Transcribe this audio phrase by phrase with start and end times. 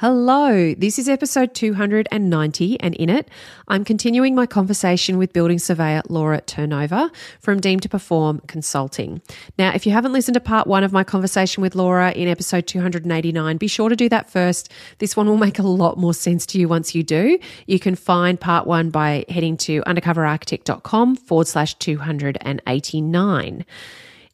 [0.00, 3.30] Hello, this is episode 290, and in it,
[3.66, 9.22] I'm continuing my conversation with building surveyor Laura Terrnova from Deemed to Perform Consulting.
[9.56, 12.66] Now, if you haven't listened to part one of my conversation with Laura in episode
[12.66, 14.70] 289, be sure to do that first.
[14.98, 17.38] This one will make a lot more sense to you once you do.
[17.64, 23.64] You can find part one by heading to undercoverarchitect.com forward slash 289.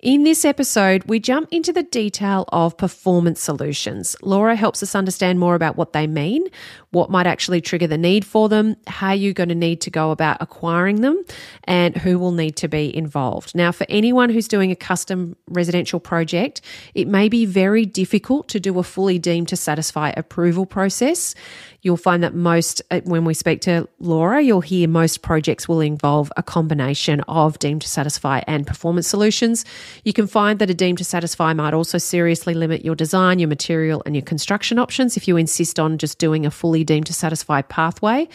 [0.02, 4.16] In this episode, we jump into the detail of performance solutions.
[4.20, 6.44] Laura helps us understand more about what they mean,
[6.90, 10.10] what might actually trigger the need for them, how you're going to need to go
[10.10, 11.24] about acquiring them,
[11.64, 13.54] and who will need to be involved.
[13.54, 16.62] Now, for anyone who's doing a custom residential project,
[16.94, 21.36] it may be very difficult to do a fully deemed to satisfy approval process.
[21.82, 25.80] You'll find that most, uh, when we speak to Laura, you'll hear most projects will
[25.80, 29.64] involve a combination of deemed to satisfy and performance solutions.
[30.04, 33.48] You can find that a deemed to satisfy might also seriously limit your design, your
[33.48, 37.12] material, and your construction options if you insist on just doing a fully deemed to
[37.12, 38.28] satisfy pathway.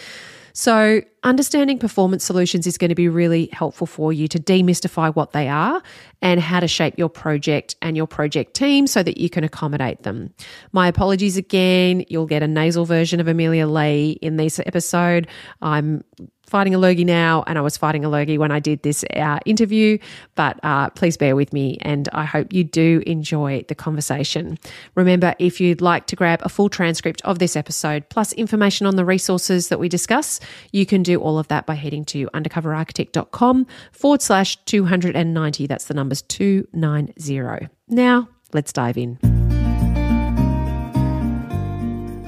[0.58, 5.32] So, understanding performance solutions is going to be really helpful for you to demystify what
[5.32, 5.84] they are
[6.24, 10.02] and how to shape your project and your project team so that you can accommodate
[10.02, 10.34] them.
[10.72, 12.06] My apologies again.
[12.08, 15.28] You'll get a nasal version of Amelia Lee in this episode.
[15.62, 16.04] I'm
[16.48, 19.40] fighting a lurgy now, and I was fighting a lurgy when I did this uh,
[19.46, 19.98] interview.
[20.36, 24.58] But uh, please bear with me, and I hope you do enjoy the conversation.
[24.96, 28.96] Remember, if you'd like to grab a full transcript of this episode plus information on
[28.96, 30.40] the resources that we discuss,
[30.72, 35.68] you can do all of that by heading to undercoverarchitect.com forward slash 290.
[35.68, 37.68] That's the numbers 290.
[37.90, 39.37] Now, let's dive in.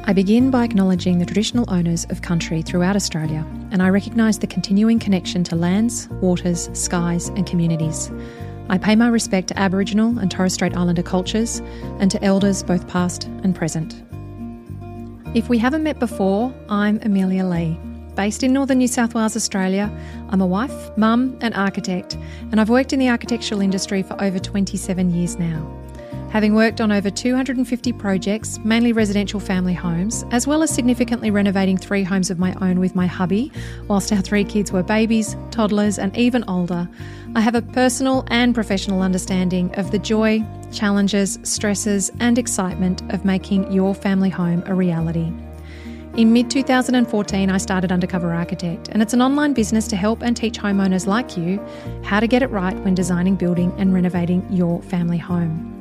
[0.10, 4.48] I begin by acknowledging the traditional owners of country throughout Australia, and I recognise the
[4.48, 8.12] continuing connection to lands, waters, skies, and communities.
[8.70, 11.60] I pay my respect to Aboriginal and Torres Strait Islander cultures
[12.00, 14.04] and to elders both past and present.
[15.36, 17.80] If we haven't met before, I'm Amelia Lee.
[18.16, 19.96] Based in northern New South Wales, Australia,
[20.30, 22.18] I'm a wife, mum, and architect,
[22.50, 25.79] and I've worked in the architectural industry for over 27 years now.
[26.32, 31.76] Having worked on over 250 projects, mainly residential family homes, as well as significantly renovating
[31.76, 33.52] three homes of my own with my hubby,
[33.88, 36.88] whilst our three kids were babies, toddlers, and even older,
[37.34, 43.26] I have a personal and professional understanding of the joy, challenges, stresses, and excitement of
[43.26, 45.32] making your family home a reality.
[46.16, 50.38] In mid 2014, I started Undercover Architect, and it's an online business to help and
[50.38, 51.60] teach homeowners like you
[52.04, 55.79] how to get it right when designing, building, and renovating your family home.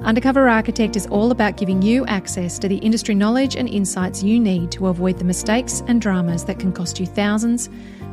[0.00, 4.38] Undercover Architect is all about giving you access to the industry knowledge and insights you
[4.38, 7.70] need to avoid the mistakes and dramas that can cost you thousands,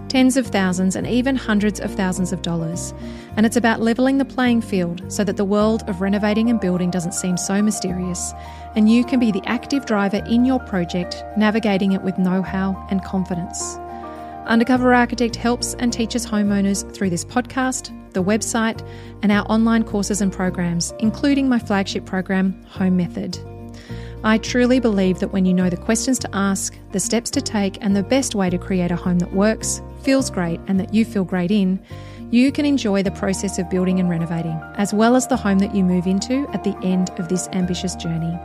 [0.07, 2.94] tens of thousands, and even hundreds of thousands of dollars.
[3.35, 6.89] And it's about levelling the playing field so that the world of renovating and building
[6.89, 8.31] doesn't seem so mysterious,
[8.75, 12.88] and you can be the active driver in your project, navigating it with know how
[12.91, 13.75] and confidence.
[14.45, 18.88] Undercover Architect helps and teaches homeowners through this podcast, the website,
[19.22, 23.38] and our online courses and programs, including my flagship program, Home Method.
[24.24, 27.78] I truly believe that when you know the questions to ask, the steps to take,
[27.84, 31.03] and the best way to create a home that works, feels great, and that you
[31.03, 31.79] feel great in,
[32.31, 35.75] you can enjoy the process of building and renovating, as well as the home that
[35.75, 38.40] you move into at the end of this ambitious journey.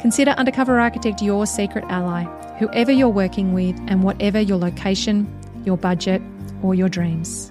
[0.00, 2.24] Consider Undercover Architect your secret ally,
[2.58, 5.26] whoever you're working with and whatever your location,
[5.64, 6.22] your budget,
[6.62, 7.50] or your dreams.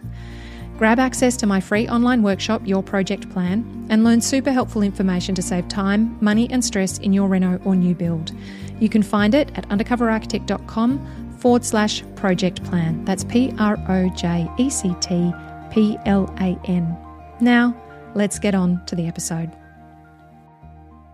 [0.79, 5.35] Grab access to my free online workshop, Your Project Plan, and learn super helpful information
[5.35, 8.31] to save time, money, and stress in your reno or new build.
[8.79, 13.03] You can find it at undercoverarchitect.com forward slash project plan.
[13.03, 15.33] That's P R O J E C T
[15.69, 16.97] P L A N.
[17.41, 17.75] Now,
[18.15, 19.51] let's get on to the episode.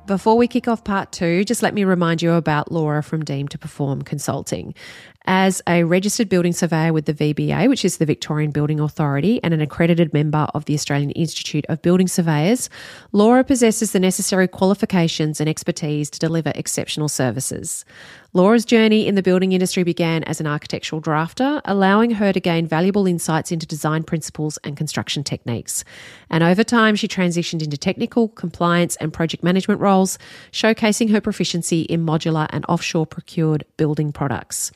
[0.05, 3.49] Before we kick off part two, just let me remind you about Laura from Deemed
[3.49, 4.75] to Perform Consulting.
[5.25, 9.51] As a registered building surveyor with the VBA, which is the Victorian Building Authority, and
[9.51, 12.69] an accredited member of the Australian Institute of Building Surveyors,
[13.13, 17.83] Laura possesses the necessary qualifications and expertise to deliver exceptional services.
[18.35, 22.67] Laura's journey in the building industry began as an architectural drafter, allowing her to gain
[22.67, 25.85] valuable insights into design principles and construction techniques.
[26.29, 30.19] And over time, she transitioned into technical, compliance, and project management roles,
[30.51, 34.73] showcasing her proficiency in modular and offshore procured building products.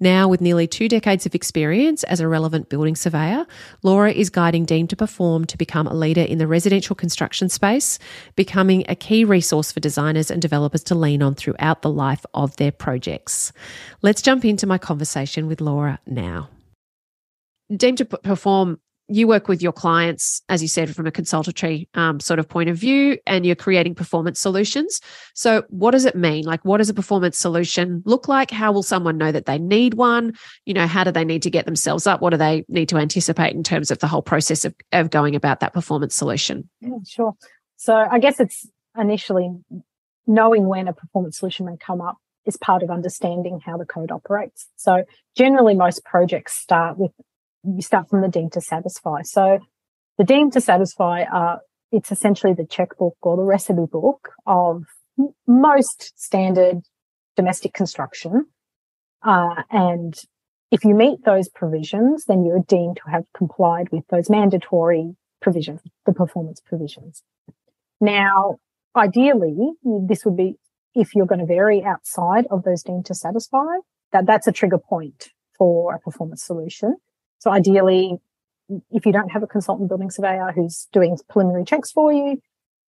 [0.00, 3.46] Now, with nearly two decades of experience as a relevant building surveyor,
[3.82, 7.98] Laura is guiding Deemed to Perform to become a leader in the residential construction space,
[8.36, 12.56] becoming a key resource for designers and developers to lean on throughout the life of
[12.56, 13.52] their projects.
[14.02, 16.48] Let's jump into my conversation with Laura now.
[17.74, 18.78] Deemed to Perform
[19.08, 22.70] you work with your clients, as you said, from a consultatory um, sort of point
[22.70, 25.00] of view, and you're creating performance solutions.
[25.34, 26.44] So, what does it mean?
[26.44, 28.50] Like, what does a performance solution look like?
[28.50, 30.34] How will someone know that they need one?
[30.64, 32.22] You know, how do they need to get themselves up?
[32.22, 35.34] What do they need to anticipate in terms of the whole process of, of going
[35.36, 36.68] about that performance solution?
[36.80, 37.34] Yeah, sure.
[37.76, 38.66] So, I guess it's
[38.96, 39.50] initially
[40.26, 42.16] knowing when a performance solution may come up
[42.46, 44.68] is part of understanding how the code operates.
[44.76, 45.04] So
[45.36, 47.12] generally most projects start with,
[47.64, 49.22] you start from the deemed to satisfy.
[49.22, 49.58] So
[50.18, 54.84] the deemed to satisfy are, it's essentially the checkbook or the recipe book of
[55.46, 56.82] most standard
[57.36, 58.46] domestic construction.
[59.22, 60.14] Uh, and
[60.70, 65.80] if you meet those provisions, then you're deemed to have complied with those mandatory provisions,
[66.06, 67.22] the performance provisions.
[68.00, 68.56] Now,
[68.96, 70.56] ideally, this would be
[70.94, 73.78] if you're going to vary outside of those deemed to satisfy,
[74.12, 76.96] that that's a trigger point for a performance solution.
[77.44, 78.16] So ideally,
[78.90, 82.40] if you don't have a consultant building surveyor who's doing preliminary checks for you,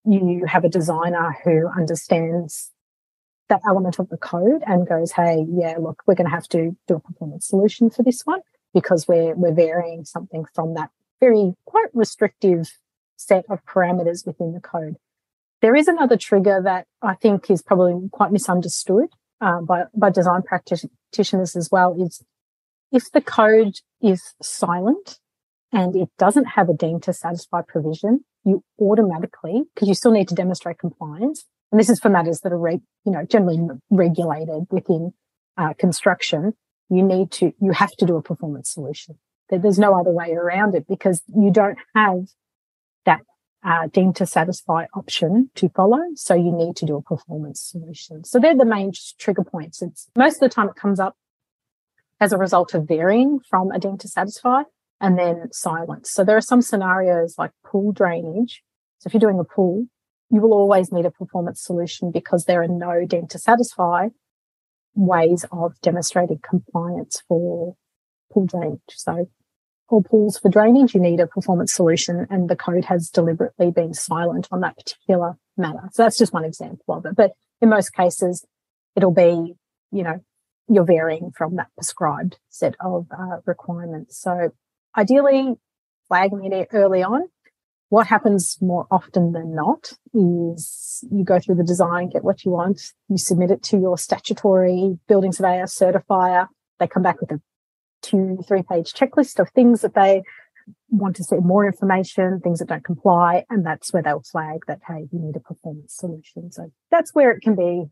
[0.06, 2.72] you have a designer who understands
[3.50, 6.74] that element of the code and goes, Hey, yeah, look, we're going to have to
[6.88, 8.40] do a performance solution for this one
[8.74, 12.72] because we're, we're varying something from that very quite restrictive
[13.18, 14.96] set of parameters within the code.
[15.62, 19.08] There is another trigger that I think is probably quite misunderstood
[19.42, 22.24] uh, by, by design practitioners as well is
[22.95, 25.19] if the code is silent
[25.74, 30.30] and it doesn't have a deemed to satisfy provision, you automatically, because you still need
[30.30, 33.59] to demonstrate compliance, and this is for matters that are, re- you know, generally
[33.89, 35.12] regulated within
[35.57, 36.53] uh, construction,
[36.89, 39.18] you need to, you have to do a performance solution.
[39.50, 42.27] There's no other way around it because you don't have
[43.06, 43.21] that
[43.63, 46.00] uh, deemed to satisfy option to follow.
[46.15, 48.24] So you need to do a performance solution.
[48.24, 49.81] So they're the main trigger points.
[49.81, 51.15] It's most of the time it comes up
[52.19, 54.63] as a result of varying from a deemed to satisfy
[55.01, 56.12] and then silence.
[56.12, 58.63] So there are some scenarios like pool drainage.
[59.00, 59.88] So if you're doing a pool,
[60.29, 64.09] you will always need a performance solution because there are no deemed to satisfy
[64.95, 67.75] ways of demonstrating compliance for
[68.31, 68.79] pool drainage.
[68.89, 69.29] So
[69.88, 73.94] or pools for drainage, you need a performance solution and the code has deliberately been
[73.94, 75.89] silent on that particular matter.
[75.91, 77.15] So that's just one example of it.
[77.15, 78.45] But in most cases,
[78.95, 79.53] it'll be,
[79.91, 80.23] you know,
[80.67, 84.17] you're varying from that prescribed set of uh, requirements.
[84.19, 84.51] So
[84.97, 85.56] ideally,
[86.07, 87.23] flagging it early on.
[87.89, 92.51] What happens more often than not is you go through the design, get what you
[92.51, 96.47] want, you submit it to your statutory building surveyor certifier.
[96.79, 97.41] They come back with a
[98.01, 100.23] two, three page checklist of things that they
[100.89, 103.45] want to see more information, things that don't comply.
[103.50, 106.51] And that's where they'll flag that, hey, you need a performance solution.
[106.51, 107.85] So that's where it can be,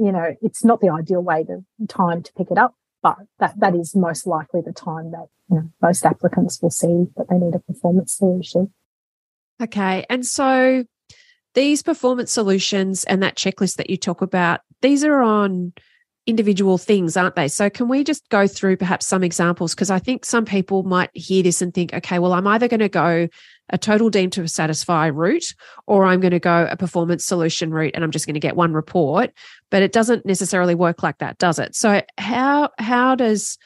[0.00, 3.58] you know, it's not the ideal way to time to pick it up, but that,
[3.58, 7.36] that is most likely the time that you know, most applicants will see that they
[7.36, 8.72] need a performance solution.
[9.60, 10.04] Okay.
[10.08, 10.84] And so
[11.54, 15.72] these performance solutions and that checklist that you talk about, these are on
[16.28, 17.48] individual things, aren't they?
[17.48, 19.74] So, can we just go through perhaps some examples?
[19.74, 22.80] Because I think some people might hear this and think, okay, well, I'm either going
[22.80, 23.28] to go
[23.70, 25.54] a total deemed to satisfy route
[25.86, 28.56] or I'm going to go a performance solution route and I'm just going to get
[28.56, 29.32] one report.
[29.70, 31.74] But it doesn't necessarily work like that, does it?
[31.74, 33.58] So, how how does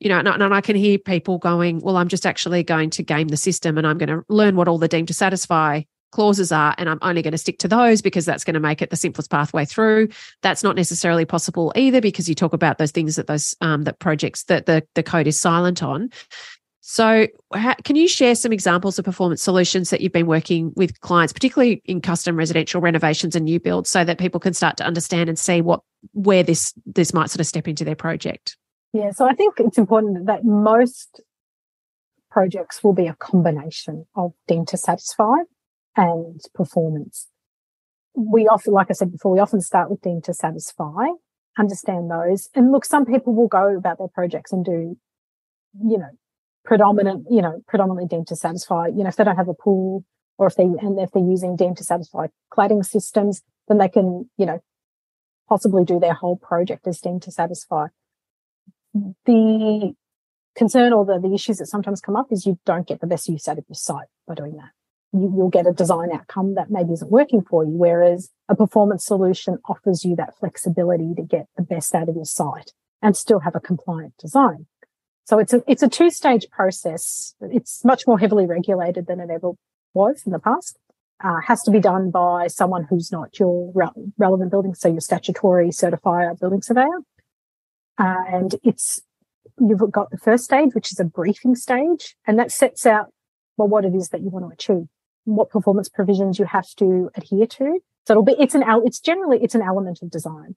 [0.00, 3.02] you know, and, and I can hear people going, well, I'm just actually going to
[3.02, 5.82] game the system and I'm going to learn what all the deemed to satisfy
[6.14, 8.80] clauses are, and I'm only going to stick to those because that's going to make
[8.80, 10.08] it the simplest pathway through.
[10.42, 13.98] That's not necessarily possible either because you talk about those things that those um, that
[13.98, 16.10] projects that the the code is silent on.
[16.86, 21.00] So, how, can you share some examples of performance solutions that you've been working with
[21.00, 24.84] clients, particularly in custom residential renovations and new builds, so that people can start to
[24.84, 25.80] understand and see what
[26.12, 28.58] where this this might sort of step into their project?
[28.92, 31.22] Yeah, so I think it's important that most
[32.30, 35.36] projects will be a combination of deemed to satisfy
[35.96, 37.28] and performance.
[38.14, 41.06] We often, like I said before, we often start with deemed to satisfy,
[41.58, 42.50] understand those.
[42.54, 44.98] And look, some people will go about their projects and do,
[45.82, 46.10] you know,
[46.64, 50.04] predominant, you know, predominantly deemed to satisfy, you know, if they don't have a pool
[50.38, 54.28] or if they, and if they're using deemed to satisfy cladding systems, then they can,
[54.36, 54.60] you know,
[55.48, 57.86] possibly do their whole project as deemed to satisfy.
[59.26, 59.94] The
[60.56, 63.28] concern or the, the issues that sometimes come up is you don't get the best
[63.28, 64.70] use out of your site by doing that
[65.14, 67.70] you, you'll get a design outcome that maybe isn't working for you.
[67.70, 72.24] Whereas a performance solution offers you that flexibility to get the best out of your
[72.24, 74.66] site and still have a compliant design.
[75.24, 77.34] So it's a, it's a two stage process.
[77.40, 79.52] It's much more heavily regulated than it ever
[79.94, 80.78] was in the past.
[81.22, 83.88] Uh, has to be done by someone who's not your re-
[84.18, 86.98] relevant building, so your statutory certifier building surveyor.
[87.98, 89.02] Uh, and it's
[89.58, 93.12] you've got the first stage, which is a briefing stage, and that sets out
[93.56, 94.86] well, what it is that you want to achieve,
[95.24, 97.78] what performance provisions you have to adhere to.
[98.06, 100.56] So it'll be, it's an, it's generally, it's an element of design.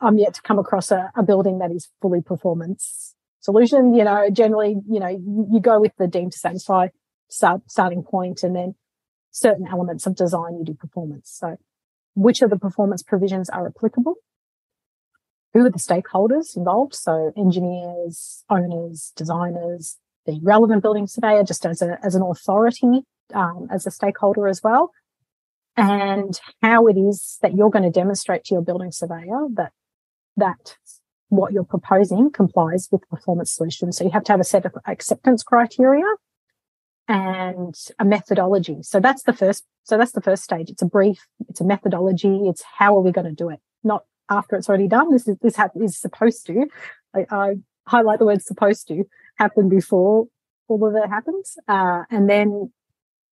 [0.00, 3.13] I'm yet to come across a, a building that is fully performance
[3.44, 3.94] solution.
[3.94, 6.88] You know, generally, you know, you, go with the deemed to satisfy
[7.28, 8.74] start, starting point and then
[9.30, 11.30] certain elements of design you do performance.
[11.38, 11.56] So
[12.14, 14.14] which of the performance provisions are applicable?
[15.52, 16.94] Who are the stakeholders involved?
[16.94, 23.68] So engineers, owners, designers, the relevant building surveyor just as a, as an authority, um,
[23.70, 24.90] as a stakeholder as well.
[25.76, 29.72] And how it is that you're going to demonstrate to your building surveyor that
[30.36, 30.76] that
[31.28, 33.96] what you're proposing complies with performance solutions.
[33.96, 36.04] So you have to have a set of acceptance criteria
[37.08, 38.78] and a methodology.
[38.82, 40.70] So that's the first, so that's the first stage.
[40.70, 42.48] It's a brief, it's a methodology.
[42.48, 43.60] It's how are we going to do it?
[43.82, 45.12] Not after it's already done.
[45.12, 46.66] This is, this ha- is supposed to,
[47.14, 47.54] I, I,
[47.86, 49.04] highlight the word supposed to
[49.36, 50.26] happen before
[50.68, 51.58] all of it happens.
[51.68, 52.72] Uh, and then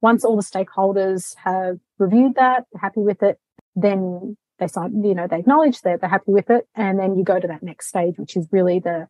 [0.03, 3.39] once all the stakeholders have reviewed that, happy with it,
[3.75, 6.67] then they sign, you know, they acknowledge that they're happy with it.
[6.75, 9.09] And then you go to that next stage, which is really the,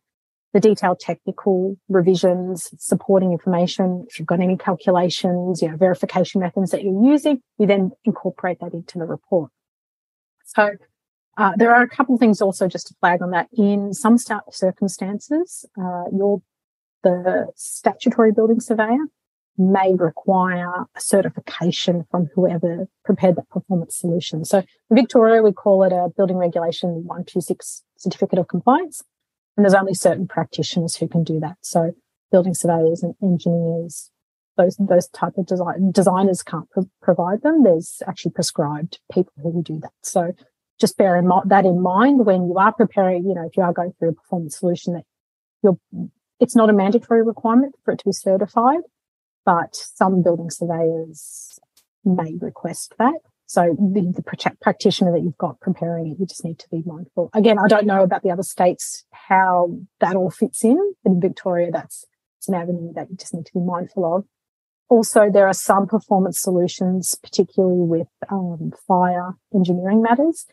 [0.53, 4.05] the detailed technical revisions, supporting information.
[4.09, 8.59] If you've got any calculations, you know, verification methods that you're using, you then incorporate
[8.61, 9.51] that into the report.
[10.45, 10.71] So
[11.37, 13.47] uh, there are a couple of things also just to flag on that.
[13.53, 16.41] In some circumstances, uh, you're
[17.03, 19.07] the statutory building surveyor
[19.57, 24.45] may require a certification from whoever prepared that performance solution.
[24.45, 29.03] So in Victoria, we call it a Building Regulation 126 Certificate of Compliance.
[29.55, 31.57] And there's only certain practitioners who can do that.
[31.61, 31.91] So
[32.31, 34.09] building surveyors and engineers,
[34.57, 37.63] those, those type of design, designers can't pro- provide them.
[37.63, 39.91] There's actually prescribed people who do that.
[40.01, 40.33] So
[40.79, 43.61] just bear in mo- that in mind when you are preparing, you know, if you
[43.61, 45.03] are going through a performance solution that
[45.61, 45.77] you're,
[46.39, 48.81] it's not a mandatory requirement for it to be certified
[49.45, 51.59] but some building surveyors
[52.05, 53.19] may request that.
[53.45, 54.23] So the, the
[54.61, 57.29] practitioner that you've got preparing it, you just need to be mindful.
[57.33, 61.21] Again, I don't know about the other states how that all fits in, but in
[61.21, 62.05] Victoria, that's
[62.39, 64.25] it's an avenue that you just need to be mindful of.
[64.89, 70.45] Also, there are some performance solutions, particularly with um, fire engineering matters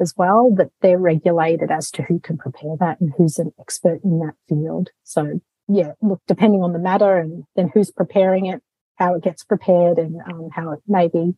[0.00, 4.00] as well, that they're regulated as to who can prepare that and who's an expert
[4.02, 4.90] in that field.
[5.04, 8.62] So yeah, look, depending on the matter and then who's preparing it,
[8.96, 11.34] how it gets prepared and um, how it may be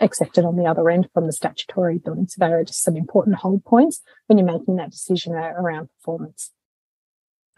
[0.00, 3.64] accepted on the other end from the statutory building surveyor, are just some important hold
[3.64, 6.52] points when you're making that decision around performance.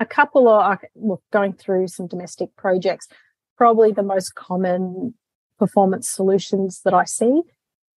[0.01, 3.09] A couple are look, going through some domestic projects.
[3.57, 5.15] Probably the most common
[5.59, 7.43] performance solutions that I see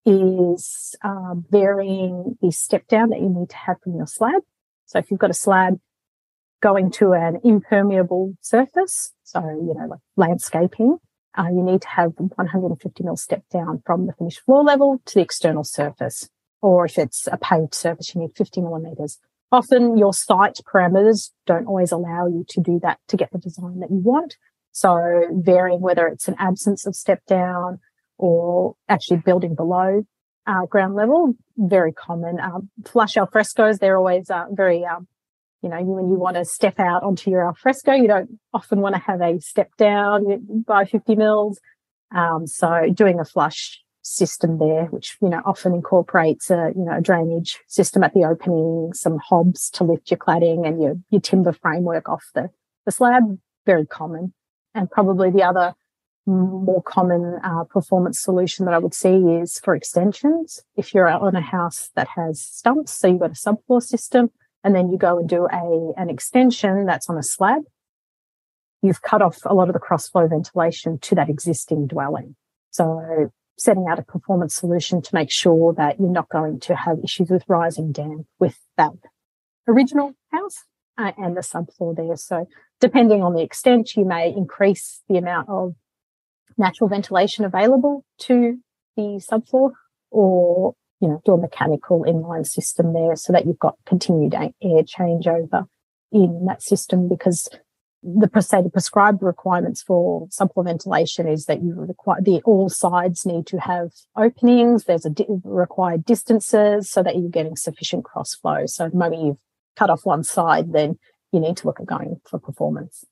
[0.03, 4.41] is uh, varying the step down that you need to have from your slab.
[4.87, 5.79] So if you've got a slab,
[6.61, 10.97] going to an impermeable surface, so, you know, like landscaping,
[11.37, 15.15] uh, you need to have 150 mil step down from the finished floor level to
[15.15, 16.29] the external surface.
[16.61, 19.19] Or if it's a paved surface, you need 50 millimeters.
[19.51, 23.79] Often your site parameters don't always allow you to do that to get the design
[23.79, 24.37] that you want.
[24.71, 27.79] So varying whether it's an absence of step down
[28.17, 30.05] or actually building below
[30.47, 32.39] uh, ground level, very common.
[32.39, 35.07] Um, flush al frescoes, they're always uh, very um,
[35.61, 38.95] you know, when you want to step out onto your alfresco, you don't often want
[38.95, 41.59] to have a step down by 50 mils.
[42.13, 46.97] Um, so doing a flush system there, which, you know, often incorporates a, you know,
[46.97, 51.21] a drainage system at the opening, some hobs to lift your cladding and your, your
[51.21, 52.49] timber framework off the,
[52.85, 53.23] the slab,
[53.65, 54.33] very common.
[54.73, 55.75] And probably the other
[56.25, 60.61] more common uh, performance solution that I would see is for extensions.
[60.75, 64.31] If you're on a house that has stumps, so you've got a subfloor system,
[64.63, 67.63] and then you go and do a an extension that's on a slab,
[68.81, 72.35] you've cut off a lot of the cross flow ventilation to that existing dwelling.
[72.71, 76.97] So setting out a performance solution to make sure that you're not going to have
[77.03, 78.91] issues with rising damp with that
[79.67, 80.63] original house
[80.97, 82.15] uh, and the subfloor there.
[82.15, 82.47] So
[82.79, 85.75] depending on the extent, you may increase the amount of
[86.57, 88.57] natural ventilation available to
[88.95, 89.71] the subfloor
[90.09, 94.83] or you know, do a mechanical inline system there so that you've got continued air
[94.83, 95.65] changeover
[96.11, 97.49] in that system because
[98.03, 103.57] the prescribed requirements for subfloor ventilation is that you require the all sides need to
[103.59, 104.85] have openings.
[104.85, 108.65] There's a di- required distances so that you're getting sufficient cross flow.
[108.65, 109.37] So the moment you've
[109.75, 110.97] cut off one side, then
[111.31, 113.05] you need to look at going for performance.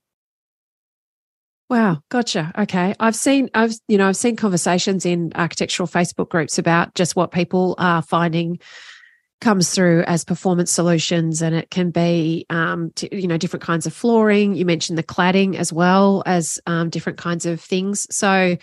[1.69, 2.51] Wow, gotcha.
[2.57, 2.95] Okay.
[2.99, 7.31] I've seen I've you know, I've seen conversations in architectural Facebook groups about just what
[7.31, 8.59] people are finding
[9.39, 13.93] comes through as performance solutions and it can be um, you know different kinds of
[13.93, 18.57] flooring you mentioned the cladding as well as um, different kinds of things so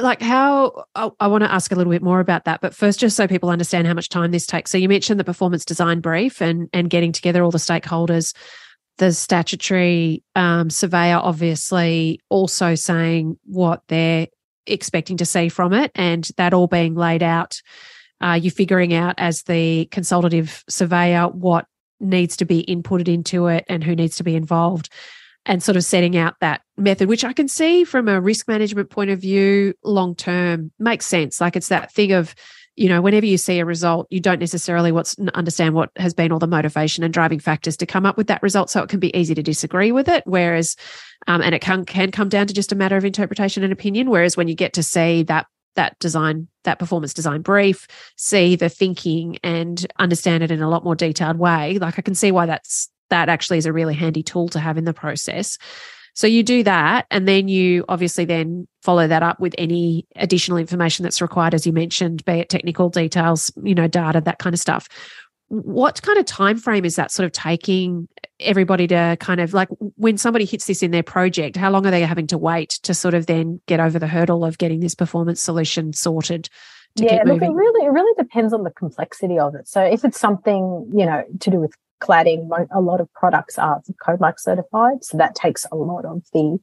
[0.00, 3.00] like how I, I want to ask a little bit more about that but first
[3.00, 6.00] just so people understand how much time this takes so you mentioned the performance design
[6.00, 8.34] brief and and getting together all the stakeholders
[8.98, 14.28] the statutory um, surveyor obviously also saying what they're
[14.66, 17.60] expecting to see from it and that all being laid out
[18.20, 21.66] uh, you're figuring out as the consultative surveyor what
[21.98, 24.88] needs to be inputted into it and who needs to be involved
[25.44, 28.90] and sort of setting out that method, which I can see from a risk management
[28.90, 31.40] point of view, long term makes sense.
[31.40, 32.34] Like it's that thing of,
[32.76, 36.32] you know, whenever you see a result, you don't necessarily what's understand what has been
[36.32, 38.70] all the motivation and driving factors to come up with that result.
[38.70, 40.22] So it can be easy to disagree with it.
[40.26, 40.76] Whereas,
[41.26, 44.10] um, and it can can come down to just a matter of interpretation and opinion.
[44.10, 48.68] Whereas when you get to see that that design that performance design brief see the
[48.68, 52.44] thinking and understand it in a lot more detailed way like i can see why
[52.44, 55.58] that's that actually is a really handy tool to have in the process.
[56.14, 60.58] So you do that, and then you obviously then follow that up with any additional
[60.58, 64.54] information that's required, as you mentioned, be it technical details, you know, data, that kind
[64.54, 64.88] of stuff.
[65.48, 68.08] What kind of time frame is that sort of taking
[68.40, 71.56] everybody to kind of like when somebody hits this in their project?
[71.56, 74.44] How long are they having to wait to sort of then get over the hurdle
[74.44, 76.48] of getting this performance solution sorted?
[76.96, 79.66] yeah, look, it really it really depends on the complexity of it.
[79.66, 81.72] So if it's something you know to do with
[82.02, 86.58] cladding, a lot of products are CodeMark certified, so that takes a lot of the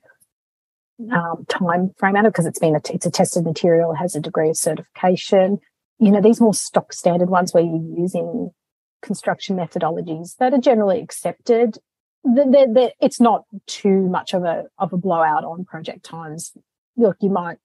[1.12, 4.20] um, time frame out of because it's been a, it's a tested material, has a
[4.20, 5.60] degree of certification.
[6.00, 8.52] You know, these more stock standard ones where you're using
[9.02, 11.78] construction methodologies that are generally accepted.
[12.24, 16.52] They're, they're, it's not too much of a of a blowout on project times.
[16.98, 17.58] Look, you might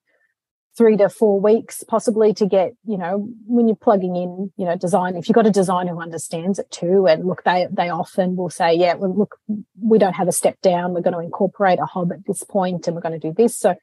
[0.76, 4.76] three to four weeks possibly to get you know when you're plugging in you know
[4.76, 8.34] design if you've got a designer who understands it too and look they they often
[8.34, 9.36] will say yeah well look
[9.80, 12.86] we don't have a step down we're going to incorporate a hob at this point
[12.86, 13.56] and we're going to do this.
[13.56, 13.74] So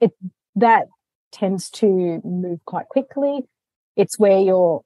[0.00, 0.12] it
[0.56, 0.86] that
[1.32, 3.40] tends to move quite quickly.
[3.96, 4.82] It's where you're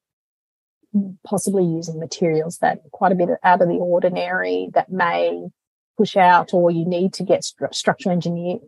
[1.26, 5.48] possibly using materials that quite a bit out of the ordinary that may
[5.96, 8.58] push out or you need to get st- structural engineer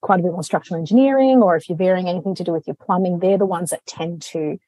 [0.00, 2.76] quite a bit more structural engineering or if you're varying anything to do with your
[2.76, 4.58] plumbing they're the ones that tend to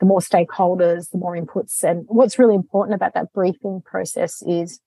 [0.00, 1.82] the more stakeholders the more inputs.
[1.82, 4.80] And what's really important about that briefing process is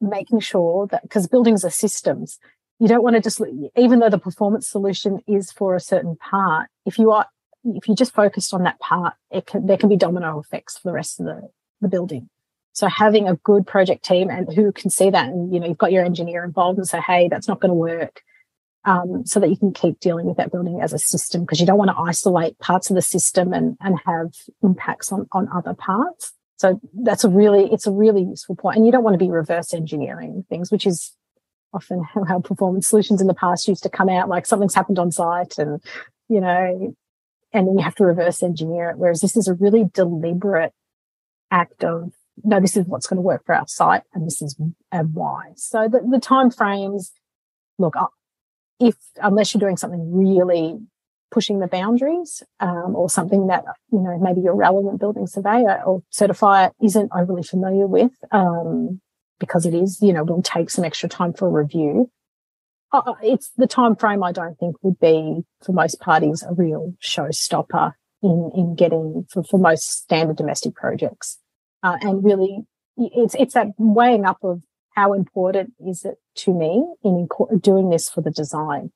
[0.00, 2.38] making sure that because buildings are systems.
[2.78, 3.40] You don't want to just
[3.76, 7.26] even though the performance solution is for a certain part if you are
[7.64, 10.88] if you just focused on that part it can there can be domino effects for
[10.88, 11.48] the rest of the
[11.80, 12.28] the building.
[12.72, 15.78] So having a good project team and who can see that, and you know, you've
[15.78, 18.22] got your engineer involved and say, hey, that's not going to work.
[18.88, 21.66] Um, so that you can keep dealing with that building as a system because you
[21.66, 25.74] don't want to isolate parts of the system and, and have impacts on, on other
[25.74, 26.32] parts.
[26.56, 28.78] So that's a really, it's a really useful point.
[28.78, 31.14] And you don't want to be reverse engineering things, which is
[31.74, 35.12] often how, performance solutions in the past used to come out, like something's happened on
[35.12, 35.82] site and,
[36.30, 36.94] you know,
[37.52, 38.96] and then you have to reverse engineer it.
[38.96, 40.72] Whereas this is a really deliberate
[41.50, 44.56] act of no, this is what's going to work for our site and this is
[44.90, 45.52] and why.
[45.56, 47.12] So the, the time frames,
[47.78, 47.94] look,
[48.80, 50.78] if unless you're doing something really
[51.30, 56.02] pushing the boundaries um, or something that you know maybe your relevant building surveyor or
[56.12, 59.00] certifier isn't overly familiar with um,
[59.38, 62.10] because it is you know will take some extra time for a review.
[62.90, 66.54] Uh, uh, it's the time frame i don't think would be for most parties a
[66.54, 71.38] real showstopper in in getting for, for most standard domestic projects.
[71.82, 72.60] Uh, and really
[72.96, 74.62] it's it's that weighing up of
[74.98, 77.28] how important is it to me in
[77.60, 78.90] doing this for the design?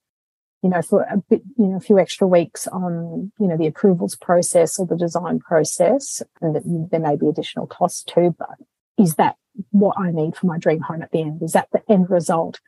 [0.62, 3.66] You know for a bit you know a few extra weeks on you know the
[3.66, 8.56] approvals process or the design process and that there may be additional costs too but
[8.96, 9.34] is that
[9.70, 11.42] what i need for my dream home at the end?
[11.42, 12.60] Is that the end result?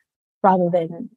[0.43, 1.11] Rather than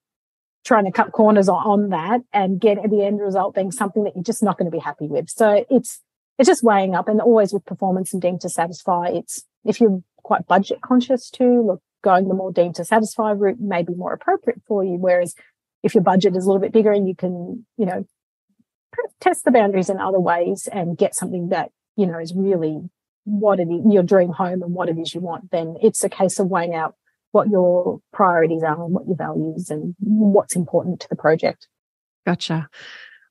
[0.65, 4.23] trying to cut corners on, that and get the end result being something that you're
[4.23, 5.30] just not going to be happy with.
[5.30, 6.01] So it's
[6.38, 9.08] it's just weighing up and always with performance and deemed to satisfy.
[9.08, 13.60] It's if you're quite budget conscious too, look, going the more deemed to satisfy route
[13.60, 14.97] may be more appropriate for you.
[14.97, 15.36] Whereas
[15.83, 18.05] if your budget is a little bit bigger and you can, you know,
[19.21, 22.79] test the boundaries in other ways and get something that, you know, is really
[23.25, 26.10] what it is, your dream home and what it is you want, then it's a
[26.10, 26.95] case of weighing out
[27.31, 31.67] what your priorities are and what your values and what's important to the project.
[32.25, 32.69] Gotcha.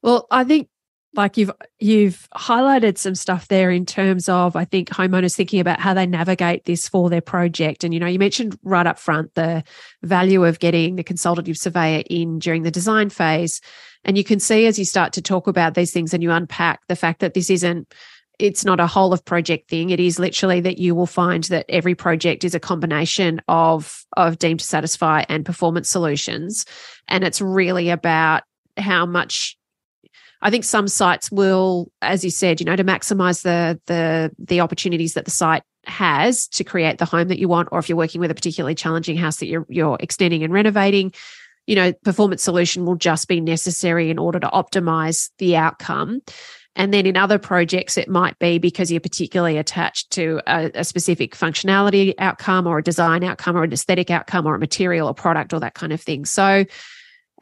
[0.03, 0.69] Well, I think
[1.17, 5.81] like you've you've highlighted some stuff there in terms of I think homeowners thinking about
[5.81, 9.35] how they navigate this for their project and you know you mentioned right up front
[9.35, 9.65] the
[10.03, 13.61] value of getting the consultative surveyor in during the design phase
[14.05, 16.87] and you can see as you start to talk about these things and you unpack
[16.89, 17.93] the fact that this isn't
[18.39, 19.91] it's not a whole of project thing.
[19.91, 24.39] It is literally that you will find that every project is a combination of of
[24.39, 26.67] deemed to satisfy and performance solutions,
[27.09, 28.43] and it's really about
[28.77, 29.57] how much.
[30.43, 34.61] I think some sites will, as you said, you know, to maximize the the the
[34.61, 37.99] opportunities that the site has to create the home that you want, or if you're
[37.99, 41.13] working with a particularly challenging house that you're you're extending and renovating,
[41.67, 46.21] you know, performance solution will just be necessary in order to optimize the outcome.
[46.77, 50.85] And then in other projects, it might be because you're particularly attached to a, a,
[50.85, 55.15] specific functionality outcome or a design outcome or an aesthetic outcome or a material or
[55.15, 56.27] product or that kind of thing.
[56.27, 56.67] So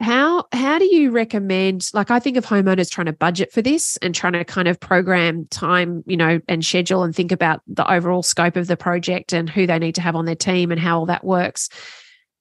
[0.01, 3.95] how how do you recommend like I think of homeowners trying to budget for this
[3.97, 7.89] and trying to kind of program time, you know, and schedule and think about the
[7.89, 10.81] overall scope of the project and who they need to have on their team and
[10.81, 11.69] how all that works.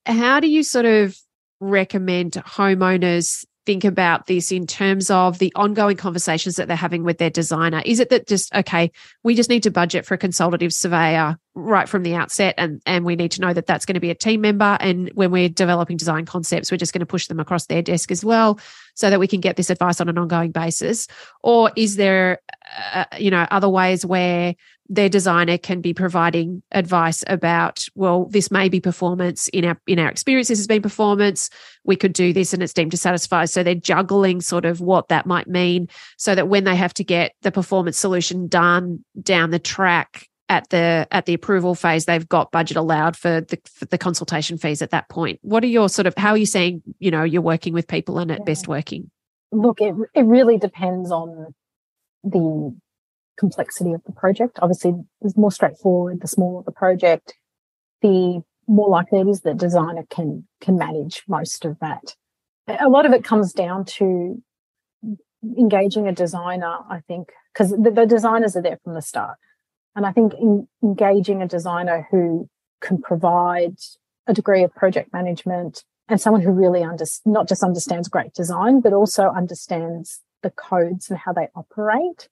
[0.05, 1.17] How do you sort of
[1.61, 7.19] recommend homeowners think about this in terms of the ongoing conversations that they're having with
[7.19, 7.83] their designer?
[7.85, 8.91] Is it that just, okay,
[9.23, 13.05] we just need to budget for a consultative surveyor right from the outset and, and
[13.05, 14.77] we need to know that that's going to be a team member.
[14.81, 18.11] And when we're developing design concepts, we're just going to push them across their desk
[18.11, 18.59] as well
[18.95, 21.07] so that we can get this advice on an ongoing basis?
[21.43, 22.41] Or is there,
[22.93, 24.55] uh, you know, other ways where
[24.89, 29.99] their designer can be providing advice about well this may be performance in our in
[29.99, 31.49] our experience this has been performance
[31.85, 33.45] we could do this and it's deemed to satisfy.
[33.45, 37.05] So they're juggling sort of what that might mean so that when they have to
[37.05, 42.29] get the performance solution done down the track at the at the approval phase they've
[42.29, 45.39] got budget allowed for the for the consultation fees at that point.
[45.43, 48.19] What are your sort of how are you saying you know you're working with people
[48.19, 48.45] and at yeah.
[48.45, 49.11] best working?
[49.53, 51.55] Look it, it really depends on
[52.23, 52.77] the
[53.39, 54.59] complexity of the project.
[54.63, 57.35] Obviously, the more straightforward, the smaller the project,
[58.03, 62.15] the more likely it is that designer can can manage most of that.
[62.67, 64.43] A lot of it comes down to
[65.59, 69.37] engaging a designer, I think, because the, the, designers are there from the start.
[69.95, 72.49] And I think in, engaging a designer who
[72.81, 73.77] can provide
[74.27, 78.81] a degree of project management and someone who really under, not just understands great design,
[78.81, 82.29] but also understands the codes and how they operate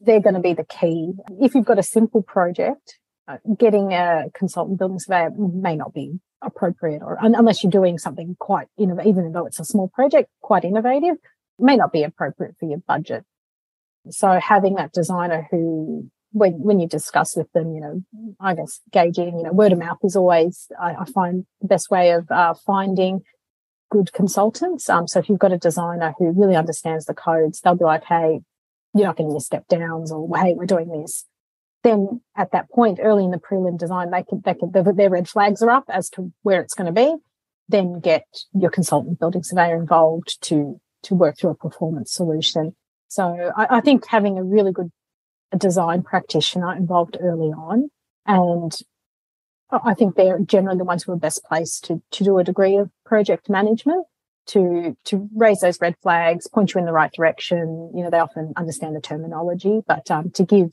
[0.00, 1.12] they're going to be the key.
[1.40, 2.98] If you've got a simple project,
[3.58, 8.66] getting a consultant building surveyor may not be appropriate or unless you're doing something quite
[8.76, 11.16] innovative, even though it's a small project, quite innovative,
[11.58, 13.24] may not be appropriate for your budget.
[14.10, 18.80] So having that designer who, when, when you discuss with them, you know, I guess
[18.90, 22.28] gauging, you know, word of mouth is always, I, I find the best way of
[22.30, 23.20] uh, finding
[23.90, 24.88] good consultants.
[24.88, 28.04] Um, so if you've got a designer who really understands the codes, they'll be like,
[28.04, 28.40] Hey,
[28.94, 31.24] you're not getting your step downs or hey we're doing this.
[31.82, 35.28] Then at that point early in the prelim design they can they can their red
[35.28, 37.14] flags are up as to where it's going to be.
[37.68, 42.76] Then get your consultant building surveyor involved to to work through a performance solution.
[43.08, 44.90] So I, I think having a really good
[45.56, 47.90] design practitioner involved early on
[48.26, 48.72] and
[49.72, 52.76] I think they're generally the ones who are best placed to, to do a degree
[52.76, 54.06] of project management
[54.48, 57.90] to to raise those red flags, point you in the right direction.
[57.94, 60.70] You know, they often understand the terminology, but um, to give,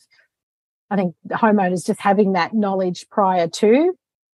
[0.90, 3.94] I think the homeowners just having that knowledge prior to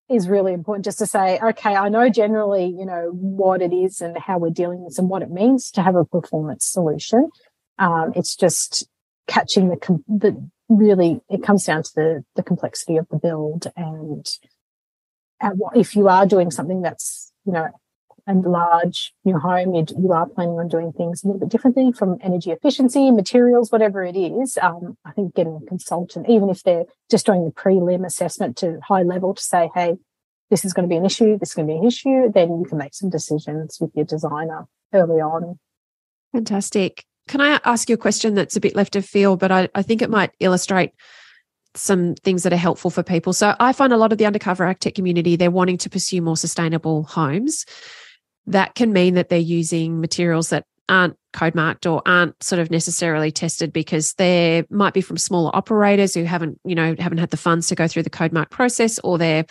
[0.10, 0.86] is really important.
[0.86, 4.50] Just to say, okay, I know generally, you know, what it is and how we're
[4.50, 7.30] dealing with and what it means to have a performance solution.
[7.78, 8.88] Um, it's just
[9.28, 14.26] catching the the really it comes down to the the complexity of the build and
[15.56, 17.68] what, if you are doing something that's you know
[18.28, 21.92] and large new home, you, you are planning on doing things a little bit differently
[21.92, 24.58] from energy efficiency, materials, whatever it is.
[24.62, 28.80] Um, I think getting a consultant, even if they're just doing the prelim assessment to
[28.82, 29.96] high level to say, hey,
[30.50, 32.60] this is going to be an issue, this is going to be an issue, then
[32.60, 35.60] you can make some decisions with your designer early on.
[36.34, 37.06] Fantastic.
[37.28, 39.82] Can I ask you a question that's a bit left of field, but I, I
[39.82, 40.92] think it might illustrate
[41.76, 43.34] some things that are helpful for people.
[43.34, 46.38] So I find a lot of the undercover architect community, they're wanting to pursue more
[46.38, 47.66] sustainable homes
[48.48, 52.70] that can mean that they're using materials that aren't code marked or aren't sort of
[52.70, 57.32] necessarily tested because they might be from smaller operators who haven't you know haven't had
[57.32, 59.46] the funds to go through the code mark process or they're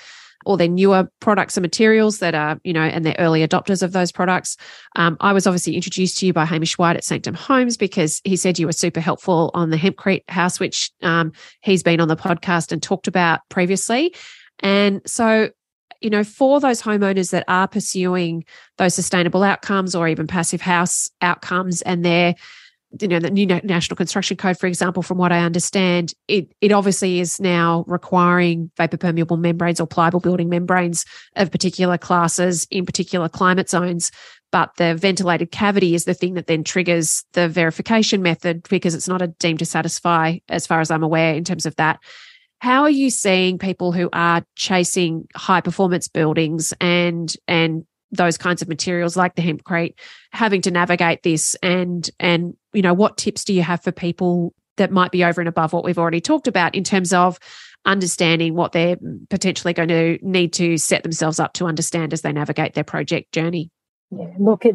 [0.44, 3.92] or they're newer products and materials that are, you know, and they're early adopters of
[3.92, 4.56] those products.
[4.96, 8.36] Um, I was obviously introduced to you by Hamish White at Sanctum Homes because he
[8.36, 12.16] said you were super helpful on the Hempcrete house, which um, he's been on the
[12.16, 14.14] podcast and talked about previously.
[14.60, 15.50] And so
[16.04, 18.44] you know, for those homeowners that are pursuing
[18.76, 22.34] those sustainable outcomes or even passive house outcomes and they're
[23.00, 26.70] you know the new national construction code for example from what i understand it it
[26.70, 32.86] obviously is now requiring vapor permeable membranes or pliable building membranes of particular classes in
[32.86, 34.12] particular climate zones
[34.52, 39.08] but the ventilated cavity is the thing that then triggers the verification method because it's
[39.08, 41.98] not a deemed to satisfy as far as i'm aware in terms of that
[42.60, 48.62] how are you seeing people who are chasing high performance buildings and and those kinds
[48.62, 49.94] of materials like the hempcrete
[50.32, 51.54] having to navigate this?
[51.62, 55.40] And and you know what tips do you have for people that might be over
[55.40, 57.38] and above what we've already talked about in terms of
[57.84, 58.96] understanding what they're
[59.30, 63.32] potentially going to need to set themselves up to understand as they navigate their project
[63.32, 63.70] journey?
[64.10, 64.74] Yeah look it,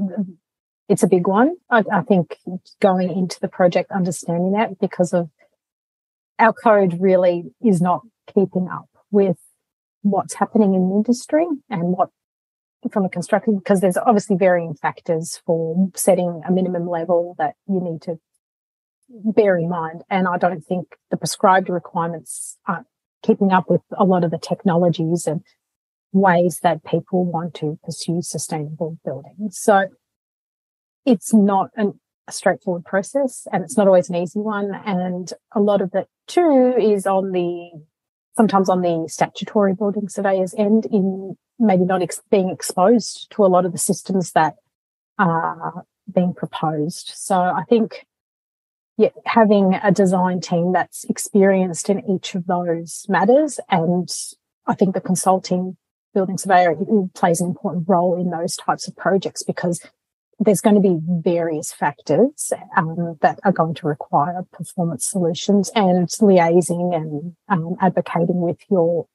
[0.90, 1.56] it's a big one.
[1.70, 2.38] I, I think
[2.82, 5.30] going into the project understanding that because of
[6.40, 8.02] our code really is not
[8.34, 9.38] keeping up with
[10.02, 12.10] what's happening in the industry and what
[12.92, 17.82] from a construction because there's obviously varying factors for setting a minimum level that you
[17.82, 18.18] need to
[19.10, 20.04] bear in mind.
[20.10, 22.86] And I don't think the prescribed requirements are
[23.22, 25.42] keeping up with a lot of the technologies and
[26.12, 29.50] ways that people want to pursue sustainable building.
[29.52, 29.88] So
[31.06, 34.72] it's not an, a straightforward process and it's not always an easy one.
[34.86, 37.72] And a lot of it too is on the
[38.38, 43.48] sometimes on the statutory building surveyors end in maybe not ex- being exposed to a
[43.48, 44.56] lot of the systems that
[45.18, 47.12] are being proposed.
[47.16, 48.06] So I think
[48.98, 54.10] yeah, having a design team that's experienced in each of those matters, and
[54.68, 55.78] I think the consulting
[56.14, 56.76] building surveyor
[57.14, 59.82] plays an important role in those types of projects because
[60.40, 66.08] there's going to be various factors um, that are going to require performance solutions and
[66.08, 69.08] liaising and um, advocating with your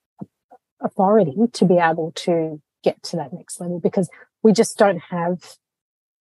[0.80, 4.10] authority to be able to get to that next level because
[4.42, 5.56] we just don't have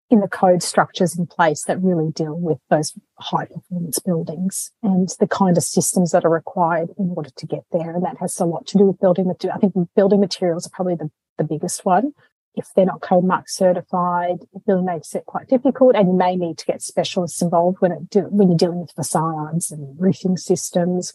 [0.09, 5.09] in the code structures in place that really deal with those high performance buildings and
[5.19, 7.95] the kind of systems that are required in order to get there.
[7.95, 9.57] And that has a lot to do with building material.
[9.57, 12.13] I think building materials are probably the, the biggest one.
[12.55, 15.95] If they're not code certified, it really makes it quite difficult.
[15.95, 18.91] And you may need to get specialists involved when it do, when you're dealing with
[18.91, 21.13] facades and roofing systems.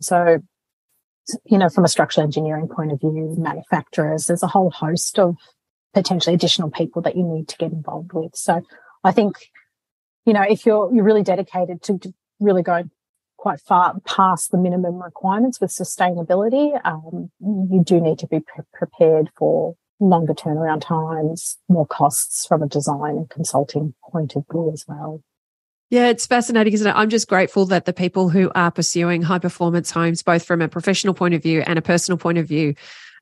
[0.00, 0.40] So
[1.44, 5.36] you know, from a structural engineering point of view, manufacturers, there's a whole host of
[5.94, 8.34] potentially additional people that you need to get involved with.
[8.36, 8.62] So
[9.04, 9.36] I think,
[10.24, 12.90] you know, if you're, you're really dedicated to, to really going
[13.36, 18.64] quite far past the minimum requirements with sustainability, um, you do need to be pre-
[18.72, 24.70] prepared for longer turnaround times, more costs from a design and consulting point of view
[24.72, 25.22] as well.
[25.90, 26.94] Yeah, it's fascinating, isn't it?
[26.94, 30.68] I'm just grateful that the people who are pursuing high performance homes, both from a
[30.68, 32.74] professional point of view and a personal point of view,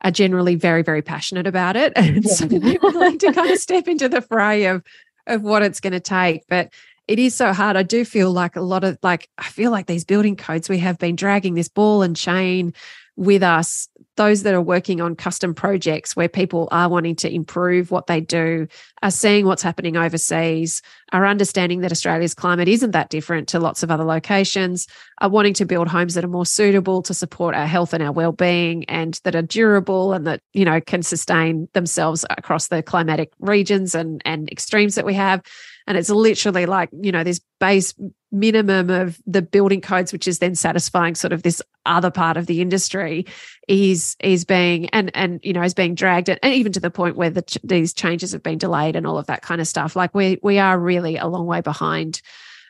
[0.02, 1.92] are generally very, very passionate about it.
[1.96, 2.30] And yeah.
[2.30, 4.82] so they're willing to kind of step into the fray of
[5.26, 6.44] of what it's going to take.
[6.48, 6.72] But
[7.06, 7.76] it is so hard.
[7.76, 10.78] I do feel like a lot of like I feel like these building codes, we
[10.78, 12.74] have been dragging this ball and chain
[13.18, 17.90] with us those that are working on custom projects where people are wanting to improve
[17.90, 18.66] what they do
[19.02, 23.82] are seeing what's happening overseas are understanding that australia's climate isn't that different to lots
[23.82, 24.86] of other locations
[25.20, 28.12] are wanting to build homes that are more suitable to support our health and our
[28.12, 33.32] well-being and that are durable and that you know can sustain themselves across the climatic
[33.40, 35.42] regions and and extremes that we have
[35.88, 37.92] and it's literally like you know this base
[38.30, 42.46] minimum of the building codes which is then satisfying sort of this other part of
[42.46, 43.26] the industry
[43.66, 46.28] is is being and and you know is being dragged.
[46.28, 49.26] And even to the point where the, these changes have been delayed and all of
[49.26, 49.96] that kind of stuff.
[49.96, 52.20] Like we we are really a long way behind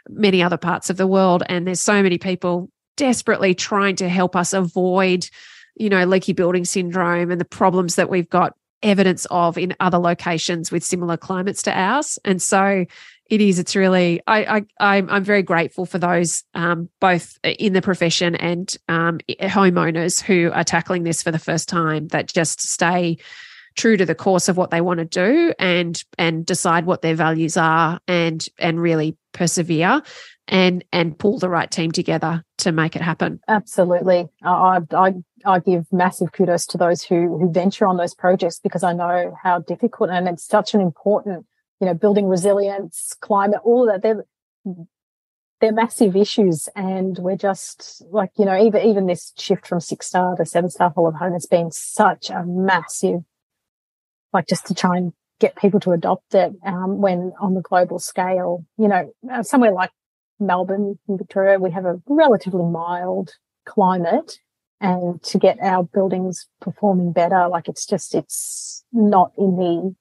[0.09, 1.43] many other parts of the world.
[1.49, 5.29] And there's so many people desperately trying to help us avoid
[5.77, 9.99] you know leaky building syndrome and the problems that we've got evidence of in other
[9.99, 12.19] locations with similar climates to ours.
[12.25, 12.85] And so
[13.29, 17.73] it is, it's really, I, I, I'm, I'm very grateful for those, um, both in
[17.75, 22.61] the profession and um, homeowners who are tackling this for the first time that just
[22.61, 23.19] stay
[23.77, 27.15] true to the course of what they want to do and and decide what their
[27.15, 30.03] values are and and really persevere
[30.49, 33.41] and and pull the right team together to make it happen.
[33.49, 38.61] Absolutely, I I, I give massive kudos to those who who venture on those projects
[38.61, 41.47] because I know how difficult and it's such an important
[41.81, 44.03] you know building resilience, climate, all of that.
[44.03, 44.25] They're
[45.61, 50.07] they're massive issues, and we're just like you know even even this shift from six
[50.07, 53.21] star to seven star Whole of Home has been such a massive
[54.33, 57.99] like just to try and get people to adopt it um, when on the global
[57.99, 59.91] scale, you know, uh, somewhere like
[60.41, 63.33] Melbourne in Victoria, we have a relatively mild
[63.67, 64.39] climate
[64.81, 69.95] and to get our buildings performing better, like it's just, it's not in the,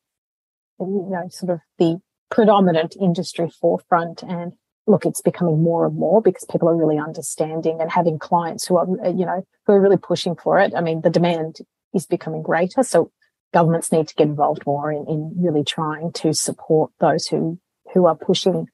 [0.79, 4.23] you know, sort of the predominant industry forefront.
[4.23, 4.53] And
[4.85, 8.77] look, it's becoming more and more because people are really understanding and having clients who
[8.77, 10.73] are, you know, who are really pushing for it.
[10.75, 11.57] I mean, the demand
[11.93, 12.83] is becoming greater.
[12.83, 13.11] So
[13.53, 17.59] governments need to get involved more in, in really trying to support those who,
[17.93, 18.67] who are pushing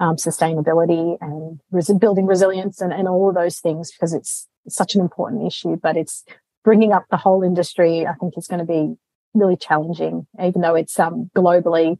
[0.00, 4.94] um, sustainability and res- building resilience and, and all of those things because it's, such
[4.94, 6.22] an important issue, but it's
[6.62, 8.06] bringing up the whole industry.
[8.06, 8.94] I think is going to be
[9.32, 11.96] really challenging, even though it's um, globally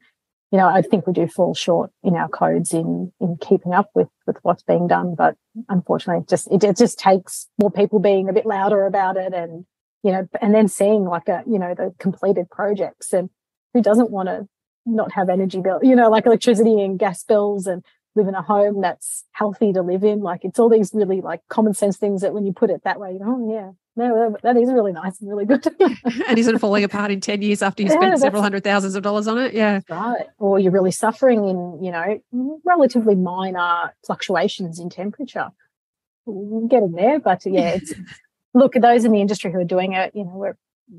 [0.51, 3.91] you know, I think we do fall short in our codes in in keeping up
[3.95, 5.15] with with what's being done.
[5.15, 5.37] But
[5.69, 9.65] unfortunately, just it, it just takes more people being a bit louder about it, and
[10.03, 13.31] you know, and then seeing like a you know the completed projects, and
[13.75, 14.49] who doesn't want to
[14.87, 17.85] not have energy bill, you know, like electricity and gas bills, and
[18.17, 20.21] live in a home that's healthy to live in.
[20.21, 22.99] Like it's all these really like common sense things that when you put it that
[22.99, 25.67] way, you know, oh yeah, no, that is really nice and really good.
[26.29, 29.03] and isn't falling apart in 10 years after you yeah, spent several hundred thousands of
[29.03, 29.55] dollars on it?
[29.55, 29.81] Yeah.
[29.89, 30.27] Right.
[30.39, 32.21] Or you're really suffering in, you know,
[32.65, 35.51] relatively minor fluctuations in temperature.
[36.27, 37.93] We're getting there, but yeah, it's
[38.55, 40.57] look at those in the industry who are doing it, you know, we're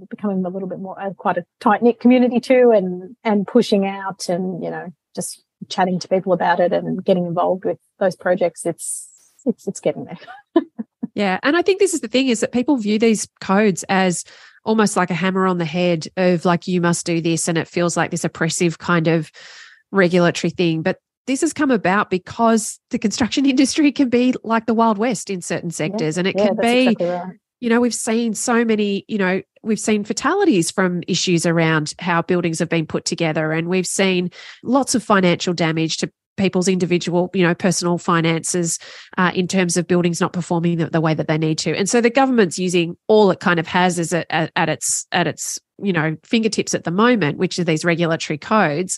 [0.09, 3.85] becoming a little bit more uh, quite a tight knit community too and and pushing
[3.85, 8.15] out and, you know, just chatting to people about it and getting involved with those
[8.15, 8.65] projects.
[8.65, 9.07] It's
[9.45, 10.17] it's it's getting there.
[11.15, 11.39] Yeah.
[11.43, 14.23] And I think this is the thing is that people view these codes as
[14.63, 17.47] almost like a hammer on the head of like, you must do this.
[17.47, 19.31] And it feels like this oppressive kind of
[19.91, 20.81] regulatory thing.
[20.81, 25.29] But this has come about because the construction industry can be like the Wild West
[25.29, 26.15] in certain sectors.
[26.15, 27.35] Yeah, and it yeah, can be, exactly right.
[27.61, 32.23] You know, we've seen so many, you know, we've seen fatalities from issues around how
[32.23, 33.51] buildings have been put together.
[33.51, 34.31] And we've seen
[34.63, 38.79] lots of financial damage to people's individual, you know, personal finances
[39.17, 41.77] uh, in terms of buildings not performing the, the, way that they need to.
[41.77, 45.27] And so the government's using all it kind of has is at, at its at
[45.27, 48.97] its you know fingertips at the moment, which are these regulatory codes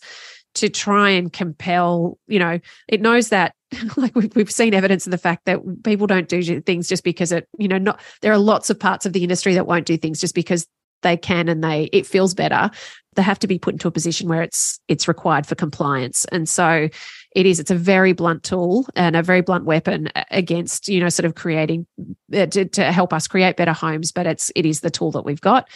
[0.56, 3.56] to try and compel you know it knows that
[3.98, 7.32] like we've, we've seen evidence of the fact that people don't do things just because
[7.32, 9.98] it you know not there are lots of parts of the industry that won't do
[9.98, 10.68] things just because
[11.04, 12.72] they can and they it feels better.
[13.16, 16.26] They have to be put into a position where it's it's required for compliance.
[16.26, 16.90] And so
[17.36, 21.10] it is it's a very blunt tool and a very blunt weapon against you know
[21.10, 21.86] sort of creating
[22.34, 25.26] uh, to, to help us create better homes but it's it is the tool that
[25.26, 25.68] we've got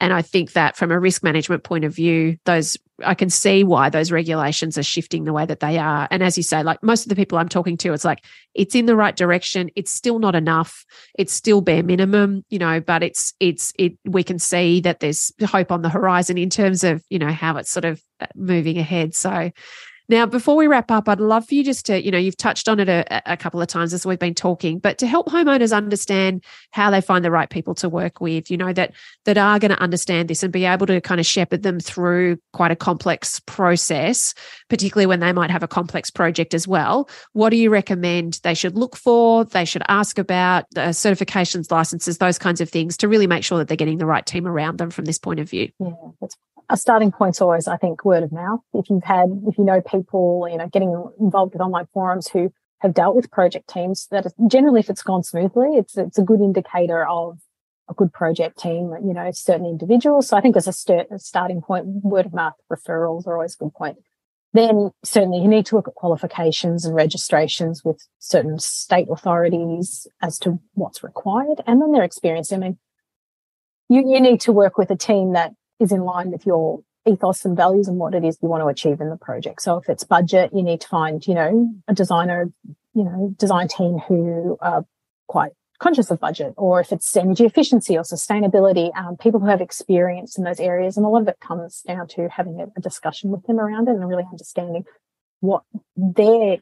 [0.00, 3.64] and I think that from a risk management point of view, those I can see
[3.64, 6.06] why those regulations are shifting the way that they are.
[6.10, 8.74] And as you say, like most of the people I'm talking to, it's like it's
[8.74, 9.70] in the right direction.
[9.74, 10.84] It's still not enough.
[11.18, 15.32] It's still bare minimum, you know, but it's it's it we can see that there's
[15.44, 18.78] hope on the horizon in terms of, you know, how it's sort of uh, moving
[18.78, 19.14] ahead.
[19.14, 19.50] So
[20.08, 22.68] now, before we wrap up, I'd love for you just to, you know, you've touched
[22.68, 25.74] on it a, a, couple of times as we've been talking, but to help homeowners
[25.74, 28.92] understand how they find the right people to work with, you know, that
[29.24, 32.38] that are going to understand this and be able to kind of shepherd them through
[32.52, 34.34] quite a complex process,
[34.68, 37.08] particularly when they might have a complex project as well.
[37.32, 39.46] What do you recommend they should look for?
[39.46, 43.56] They should ask about uh, certifications, licenses, those kinds of things to really make sure
[43.56, 45.70] that they're getting the right team around them from this point of view.
[45.78, 46.36] Yeah, that's
[46.68, 48.60] a starting point's always, I think, word of mouth.
[48.72, 52.52] If you've had, if you know people, you know, getting involved with online forums who
[52.80, 56.40] have dealt with project teams, that generally, if it's gone smoothly, it's it's a good
[56.40, 57.38] indicator of
[57.88, 58.94] a good project team.
[59.04, 60.28] You know, certain individuals.
[60.28, 63.54] So I think as a, start, a starting point, word of mouth referrals are always
[63.54, 63.98] a good point.
[64.52, 70.38] Then certainly you need to look at qualifications and registrations with certain state authorities as
[70.40, 72.52] to what's required, and then their experience.
[72.52, 72.78] I mean,
[73.88, 75.52] you, you need to work with a team that
[75.84, 78.66] is in line with your ethos and values and what it is you want to
[78.66, 79.62] achieve in the project.
[79.62, 82.50] So if it's budget, you need to find, you know, a designer,
[82.94, 84.84] you know, design team who are
[85.28, 89.60] quite conscious of budget, or if it's energy efficiency or sustainability, um, people who have
[89.60, 90.96] experience in those areas.
[90.96, 93.88] And a lot of it comes down to having a, a discussion with them around
[93.88, 94.84] it and really understanding
[95.40, 95.62] what
[95.96, 96.58] their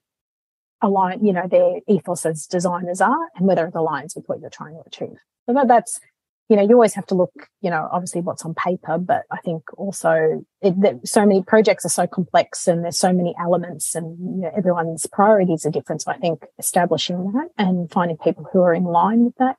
[0.81, 4.51] align, you know, their ethos as designers are and whether it aligns with what you're
[4.51, 5.19] trying to achieve.
[5.47, 6.01] So that, that's
[6.49, 9.39] you know, you always have to look, you know, obviously what's on paper, but I
[9.39, 13.95] think also it, that so many projects are so complex and there's so many elements
[13.95, 16.03] and you know, everyone's priorities are different.
[16.03, 19.57] So I think establishing that and finding people who are in line with that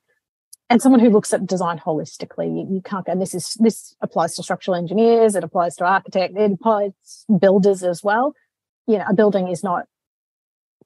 [0.69, 3.95] and someone who looks at design holistically, you, you can't go, and this is, this
[4.01, 6.91] applies to structural engineers, it applies to architects it applies
[7.39, 8.33] builders as well.
[8.87, 9.85] You know, a building is not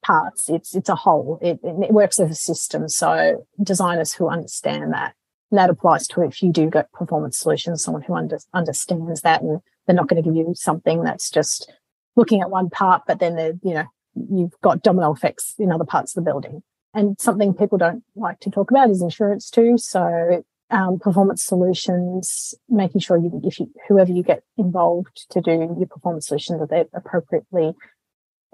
[0.00, 2.88] parts, it's, it's a whole, it, it works as a system.
[2.88, 5.14] So designers who understand that
[5.50, 9.60] that applies to if you do get performance solutions, someone who under, understands that and
[9.86, 11.72] they're not going to give you something that's just
[12.16, 13.84] looking at one part, but then they're, you know,
[14.14, 16.62] you've got domino effects in other parts of the building.
[16.94, 19.78] And something people don't like to talk about is insurance too.
[19.78, 25.52] So um, performance solutions, making sure you, if you, whoever you get involved to do
[25.78, 27.74] your performance solutions, that they're appropriately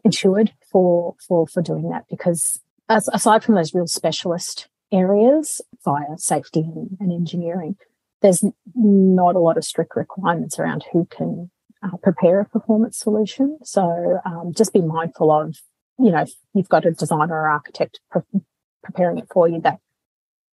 [0.05, 6.17] insured for for for doing that because as, aside from those real specialist areas, fire
[6.17, 7.77] safety and, and engineering,
[8.23, 11.51] there's not a lot of strict requirements around who can
[11.83, 13.59] uh, prepare a performance solution.
[13.63, 15.57] So um, just be mindful of,
[15.99, 18.41] you know, if you've got a designer or architect pre-
[18.83, 19.79] preparing it for you, that,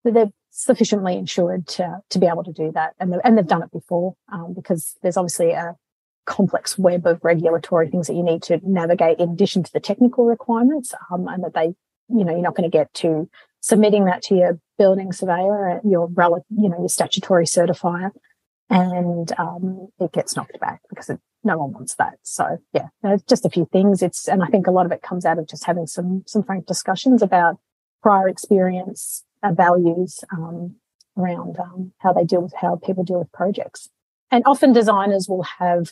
[0.04, 3.72] they're sufficiently insured to to be able to do that, and and they've done it
[3.72, 5.76] before um, because there's obviously a
[6.26, 10.26] complex web of regulatory things that you need to navigate in addition to the technical
[10.26, 11.68] requirements, um, and that they,
[12.10, 13.30] you know, you're not going to get to
[13.62, 16.10] submitting that to your building surveyor, your
[16.50, 18.12] you know, your statutory certifier,
[18.70, 22.14] and um, it gets knocked back because it, no one wants that.
[22.24, 22.90] So yeah,
[23.28, 24.02] just a few things.
[24.02, 26.44] It's and I think a lot of it comes out of just having some some
[26.44, 27.58] frank discussions about
[28.02, 30.76] prior experience, uh, values um,
[31.18, 33.90] around um, how they deal with how people deal with projects.
[34.32, 35.92] And often designers will have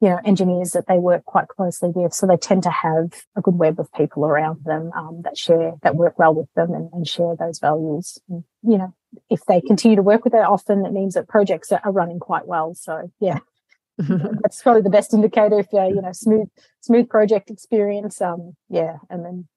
[0.00, 2.12] you know, engineers that they work quite closely with.
[2.12, 5.74] So they tend to have a good web of people around them um, that share,
[5.82, 8.18] that work well with them and, and share those values.
[8.28, 8.94] And, you know,
[9.30, 12.18] if they continue to work with it, often it means that projects are, are running
[12.18, 12.74] quite well.
[12.74, 13.38] So yeah,
[13.98, 16.48] that's probably the best indicator if you're, you know, smooth,
[16.80, 18.20] smooth project experience.
[18.20, 18.96] Um, yeah.
[19.08, 19.48] And then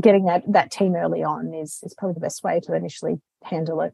[0.00, 3.82] getting that, that team early on is, is probably the best way to initially handle
[3.82, 3.92] it.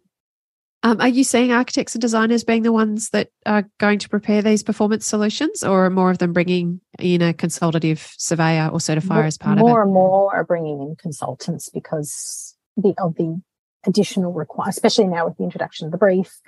[0.87, 4.41] Um, are you seeing architects and designers being the ones that are going to prepare
[4.41, 9.25] these performance solutions, or more of them bringing in a consultative surveyor or certifier more,
[9.25, 9.69] as part of it?
[9.69, 13.43] More and more are bringing in consultants because the, of the
[13.85, 16.39] additional require, especially now with the introduction of the brief,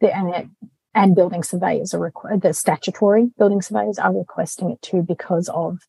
[0.00, 0.46] the, and, it,
[0.94, 2.42] and building surveyors are required.
[2.42, 5.80] The statutory building surveyors are requesting it too because of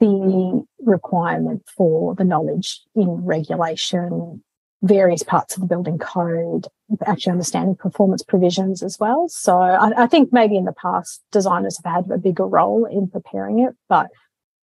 [0.00, 4.42] the requirement for the knowledge in regulation,
[4.86, 6.66] various parts of the building code,
[7.06, 9.28] actually understanding performance provisions as well.
[9.28, 13.08] So I, I, think maybe in the past designers have had a bigger role in
[13.08, 14.08] preparing it, but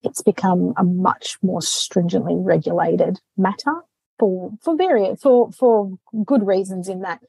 [0.02, 3.76] it's become a much more stringently regulated matter
[4.20, 6.88] for for various for for good reasons.
[6.88, 7.22] In that,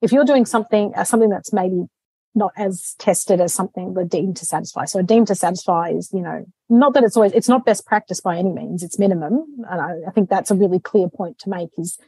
[0.00, 1.88] if you're doing something uh, something that's maybe
[2.34, 4.84] not as tested as something we're deemed to satisfy.
[4.84, 8.20] So deemed to satisfy is, you know, not that it's always, it's not best practice
[8.20, 9.46] by any means, it's minimum.
[9.70, 11.98] And I, I think that's a really clear point to make is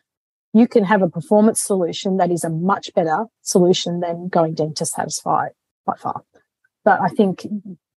[0.56, 4.76] you can have a performance solution that is a much better solution than going deemed
[4.76, 5.48] to satisfy
[5.84, 6.22] by far.
[6.82, 7.46] But I think,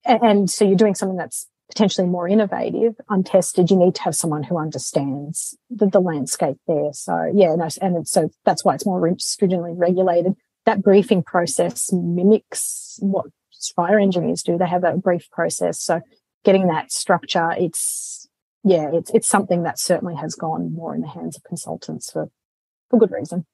[0.03, 4.43] and so you're doing something that's potentially more innovative, untested, you need to have someone
[4.43, 6.91] who understands the, the landscape there.
[6.91, 10.33] So yeah, and so that's why it's more stringently regulated.
[10.65, 13.27] That briefing process mimics what
[13.75, 14.57] fire engineers do.
[14.57, 15.79] They have a brief process.
[15.79, 16.01] So
[16.43, 18.27] getting that structure, it's,
[18.63, 22.29] yeah, it's, it's something that certainly has gone more in the hands of consultants for
[22.89, 23.45] for good reason.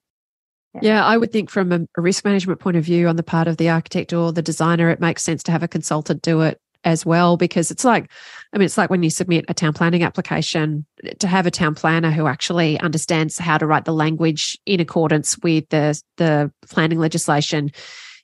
[0.81, 1.05] Yeah.
[1.05, 3.69] I would think from a risk management point of view on the part of the
[3.69, 7.35] architect or the designer, it makes sense to have a consultant do it as well
[7.35, 8.09] because it's like
[8.53, 10.85] i mean it's like when you submit a town planning application
[11.19, 15.37] to have a town planner who actually understands how to write the language in accordance
[15.39, 17.71] with the the planning legislation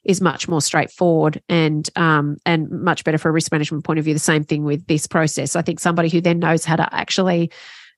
[0.04, 4.06] is much more straightforward and um, and much better for a risk management point of
[4.06, 6.88] view the same thing with this process i think somebody who then knows how to
[6.94, 7.52] actually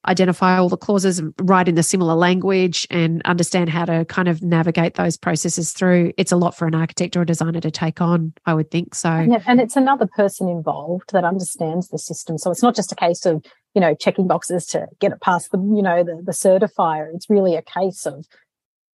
[0.06, 4.41] identify all the clauses write in the similar language and understand how to kind of
[4.41, 6.14] navigate those processes through.
[6.18, 8.95] It's a lot for an architect or a designer to take on, I would think.
[8.95, 12.38] So, and it's another person involved that understands the system.
[12.38, 15.51] So it's not just a case of, you know, checking boxes to get it past
[15.51, 17.14] the, you know, the, the certifier.
[17.14, 18.26] It's really a case of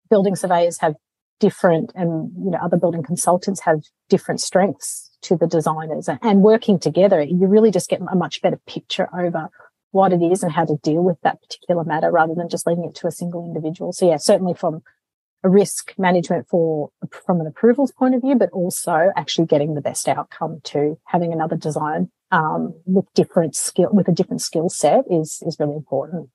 [0.10, 0.96] building surveyors have
[1.40, 6.80] different and, you know, other building consultants have different strengths to the designers and working
[6.80, 9.50] together, you really just get a much better picture over
[9.92, 12.86] what it is and how to deal with that particular matter rather than just leaving
[12.86, 13.92] it to a single individual.
[13.92, 14.84] So yeah, certainly from
[15.44, 16.90] a risk management for
[17.26, 21.34] from an approvals point of view, but also actually getting the best outcome to having
[21.34, 26.30] another design um, with different skill with a different skill set is is really important.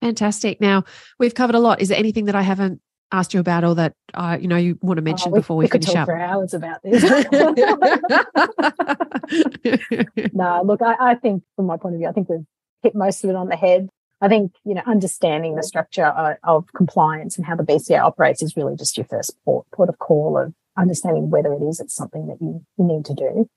[0.00, 0.60] Fantastic.
[0.60, 0.84] Now
[1.18, 1.80] we've covered a lot.
[1.80, 2.80] Is there anything that I haven't
[3.12, 5.56] asked you about or that uh, you know you want to mention oh, we, before
[5.56, 6.06] we, we finish up?
[6.06, 7.02] For hours about this.
[10.34, 12.46] no, look, I, I think from my point of view, I think we've
[12.82, 13.88] hit most of it on the head.
[14.20, 18.42] I think, you know, understanding the structure of, of compliance and how the BCA operates
[18.42, 21.94] is really just your first port, port of call of understanding whether it is it's
[21.94, 23.48] something that you, you need to do.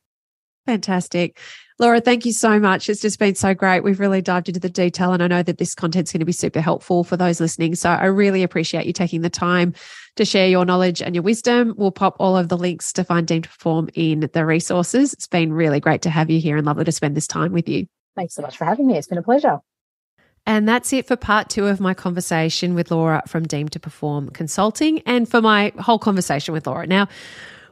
[0.66, 1.40] Fantastic.
[1.78, 2.88] Laura, thank you so much.
[2.88, 3.82] It's just been so great.
[3.82, 6.32] We've really dived into the detail, and I know that this content's going to be
[6.32, 7.76] super helpful for those listening.
[7.76, 9.74] So I really appreciate you taking the time
[10.16, 11.74] to share your knowledge and your wisdom.
[11.76, 15.12] We'll pop all of the links to find Deemed Perform in the resources.
[15.12, 17.68] It's been really great to have you here and lovely to spend this time with
[17.68, 17.88] you.
[18.16, 18.98] Thanks so much for having me.
[18.98, 19.60] It's been a pleasure.
[20.46, 24.30] And that's it for part two of my conversation with Laura from Deemed to Perform
[24.32, 26.86] Consulting and for my whole conversation with Laura.
[26.86, 27.08] Now,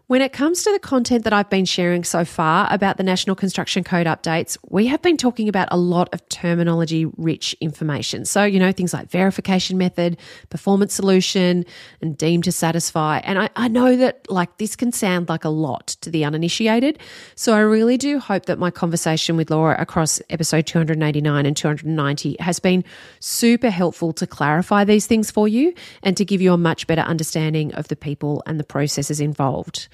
[0.08, 3.34] When it comes to the content that I've been sharing so far about the National
[3.34, 8.26] Construction Code updates, we have been talking about a lot of terminology rich information.
[8.26, 10.18] So, you know, things like verification method,
[10.50, 11.66] performance solution,
[12.02, 13.20] and deemed to satisfy.
[13.20, 17.00] And I, I know that like this can sound like a lot to the uninitiated.
[17.36, 22.36] So I really do hope that my conversation with Laura across episode 289 and 290
[22.42, 22.84] has been
[23.22, 25.74] super helpful to clarify these things for you
[26.04, 29.88] and to give you a much better understanding of the people and the processes involved.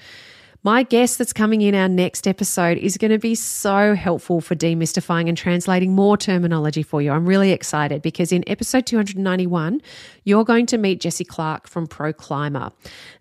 [0.64, 4.56] My guest that's coming in our next episode is going to be so helpful for
[4.56, 7.12] demystifying and translating more terminology for you.
[7.12, 9.80] I'm really excited because in episode 291,
[10.24, 12.72] you're going to meet Jesse Clarke from Pro Clima.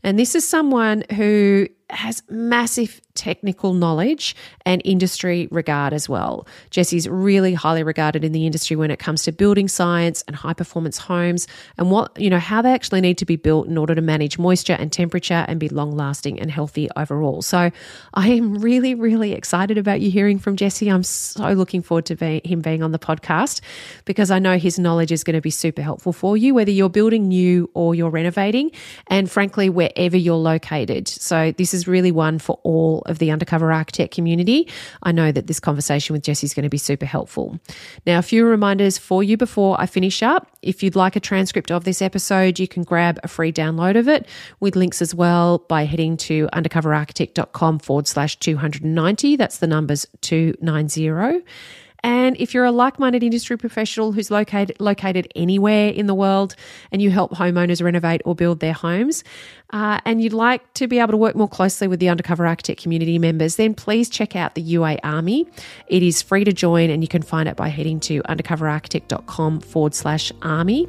[0.01, 4.35] And this is someone who has massive technical knowledge
[4.65, 6.47] and industry regard as well.
[6.69, 10.53] Jesse's really highly regarded in the industry when it comes to building science and high
[10.53, 13.95] performance homes and what, you know, how they actually need to be built in order
[13.95, 17.41] to manage moisture and temperature and be long lasting and healthy overall.
[17.41, 17.71] So
[18.13, 20.89] I am really, really excited about you hearing from Jesse.
[20.89, 23.61] I'm so looking forward to be, him being on the podcast
[24.05, 26.89] because I know his knowledge is going to be super helpful for you, whether you're
[26.89, 28.71] building new or you're renovating,
[29.07, 31.07] and frankly, wherever you're located.
[31.07, 34.67] So this is is really one for all of the undercover architect community.
[35.03, 37.59] I know that this conversation with Jesse is going to be super helpful.
[38.05, 40.51] Now, a few reminders for you before I finish up.
[40.61, 44.09] If you'd like a transcript of this episode, you can grab a free download of
[44.09, 44.27] it
[44.59, 49.37] with links as well by heading to undercoverarchitect.com forward slash 290.
[49.37, 51.45] That's the numbers 290.
[52.07, 56.55] And if you're a like minded industry professional who's located, located anywhere in the world
[56.89, 59.25] and you help homeowners renovate or build their homes,
[59.71, 62.81] uh, and you'd like to be able to work more closely with the Undercover Architect
[62.81, 65.49] community members, then please check out the UA Army.
[65.87, 69.93] It is free to join and you can find it by heading to undercoverarchitect.com forward
[69.93, 70.87] slash army.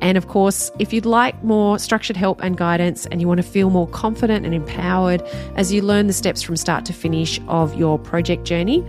[0.00, 3.42] And of course, if you'd like more structured help and guidance and you want to
[3.42, 5.20] feel more confident and empowered
[5.56, 8.84] as you learn the steps from start to finish of your project journey,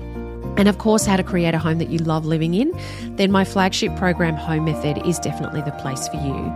[0.58, 2.72] and of course, how to create a home that you love living in,
[3.16, 6.54] then my flagship program, Home Method, is definitely the place for you.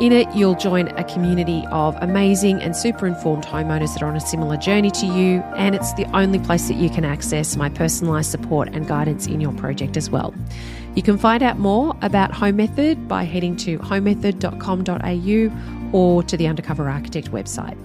[0.00, 4.16] In it, you'll join a community of amazing and super informed homeowners that are on
[4.16, 7.70] a similar journey to you, and it's the only place that you can access my
[7.70, 10.34] personalised support and guidance in your project as well.
[10.96, 16.48] You can find out more about Home Method by heading to homemethod.com.au or to the
[16.48, 17.78] Undercover Architect website.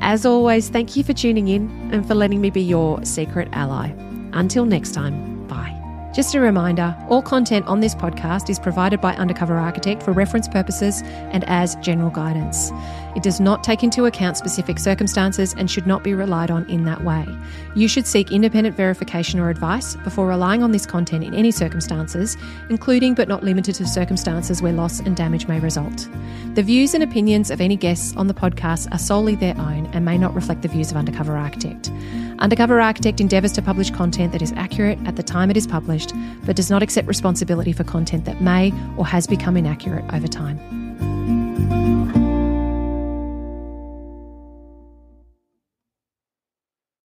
[0.00, 3.92] As always, thank you for tuning in and for letting me be your secret ally.
[4.32, 5.74] Until next time, bye.
[6.14, 10.48] Just a reminder all content on this podcast is provided by Undercover Architect for reference
[10.48, 12.70] purposes and as general guidance.
[13.18, 16.84] It does not take into account specific circumstances and should not be relied on in
[16.84, 17.26] that way.
[17.74, 22.36] You should seek independent verification or advice before relying on this content in any circumstances,
[22.70, 26.08] including but not limited to circumstances where loss and damage may result.
[26.54, 30.04] The views and opinions of any guests on the podcast are solely their own and
[30.04, 31.90] may not reflect the views of Undercover Architect.
[32.38, 36.12] Undercover Architect endeavours to publish content that is accurate at the time it is published,
[36.44, 40.56] but does not accept responsibility for content that may or has become inaccurate over time.